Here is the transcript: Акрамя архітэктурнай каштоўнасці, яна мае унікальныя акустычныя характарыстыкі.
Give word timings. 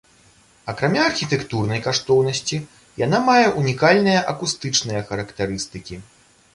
Акрамя 0.71 1.03
архітэктурнай 1.09 1.83
каштоўнасці, 1.89 2.57
яна 3.05 3.23
мае 3.31 3.47
унікальныя 3.63 4.27
акустычныя 4.35 5.01
характарыстыкі. 5.13 6.05